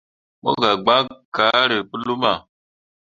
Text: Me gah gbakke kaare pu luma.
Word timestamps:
Me 0.41 0.49
gah 0.61 0.77
gbakke 0.83 1.13
kaare 1.35 1.77
pu 1.89 1.95
luma. 2.05 2.33